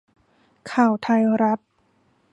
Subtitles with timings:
[0.71, 1.59] ข่าวไทยรัฐ